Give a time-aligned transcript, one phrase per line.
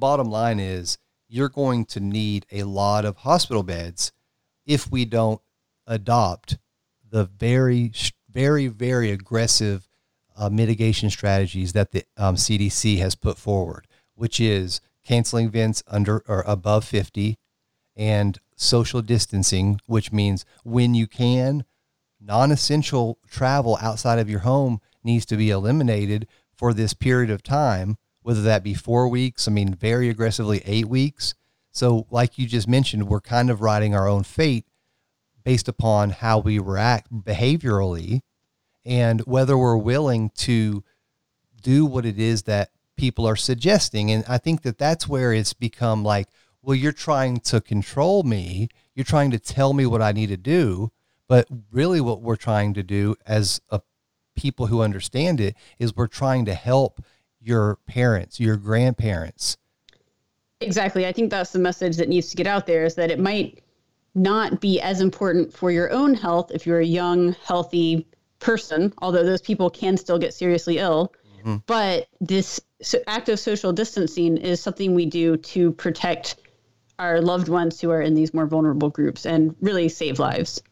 [0.00, 4.12] bottom line is you're going to need a lot of hospital beds
[4.66, 5.40] if we don't
[5.86, 6.58] adopt
[7.08, 7.92] the very,
[8.30, 9.88] very, very aggressive
[10.36, 16.22] uh, mitigation strategies that the um, CDC has put forward, which is canceling events under
[16.26, 17.38] or above 50
[17.96, 21.64] and social distancing, which means when you can,
[22.20, 27.42] non essential travel outside of your home needs to be eliminated for this period of
[27.42, 27.96] time,
[28.30, 31.34] whether that be four weeks, I mean, very aggressively, eight weeks.
[31.72, 34.66] So, like you just mentioned, we're kind of writing our own fate
[35.42, 38.20] based upon how we react behaviorally
[38.84, 40.84] and whether we're willing to
[41.60, 44.12] do what it is that people are suggesting.
[44.12, 46.28] And I think that that's where it's become like,
[46.62, 48.68] well, you're trying to control me.
[48.94, 50.92] You're trying to tell me what I need to do.
[51.26, 53.80] But really, what we're trying to do as a
[54.36, 57.02] people who understand it is we're trying to help
[57.42, 59.56] your parents, your grandparents.
[60.60, 61.06] Exactly.
[61.06, 63.62] I think that's the message that needs to get out there is that it might
[64.14, 68.06] not be as important for your own health if you're a young, healthy
[68.40, 71.12] person, although those people can still get seriously ill.
[71.38, 71.56] Mm-hmm.
[71.66, 72.60] But this
[73.06, 76.36] act of social distancing is something we do to protect
[76.98, 80.62] our loved ones who are in these more vulnerable groups and really save lives.